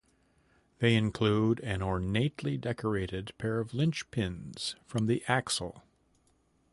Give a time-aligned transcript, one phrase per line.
[0.79, 5.83] They include an ornately decorated pair of linchpins from the axle.